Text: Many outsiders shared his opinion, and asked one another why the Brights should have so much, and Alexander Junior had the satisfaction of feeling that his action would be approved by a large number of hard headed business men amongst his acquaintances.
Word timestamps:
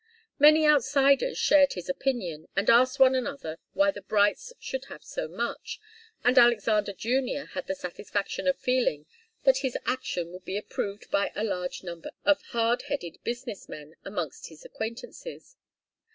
Many 0.39 0.65
outsiders 0.65 1.37
shared 1.37 1.73
his 1.73 1.87
opinion, 1.87 2.47
and 2.55 2.71
asked 2.71 2.97
one 2.97 3.13
another 3.13 3.59
why 3.73 3.91
the 3.91 4.01
Brights 4.01 4.51
should 4.59 4.85
have 4.85 5.03
so 5.03 5.27
much, 5.27 5.79
and 6.23 6.39
Alexander 6.39 6.91
Junior 6.91 7.45
had 7.53 7.67
the 7.67 7.75
satisfaction 7.75 8.47
of 8.47 8.57
feeling 8.57 9.05
that 9.43 9.57
his 9.59 9.77
action 9.85 10.31
would 10.31 10.43
be 10.43 10.57
approved 10.57 11.11
by 11.11 11.31
a 11.35 11.43
large 11.43 11.83
number 11.83 12.09
of 12.25 12.41
hard 12.49 12.81
headed 12.89 13.19
business 13.23 13.69
men 13.69 13.93
amongst 14.03 14.47
his 14.49 14.65
acquaintances. 14.65 15.55